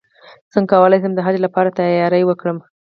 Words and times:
څنګه 0.53 0.69
کولی 0.71 0.97
شم 1.01 1.11
د 1.15 1.19
حج 1.25 1.35
لپاره 1.45 1.75
تیاری 1.79 2.23
وکړم 2.25 2.57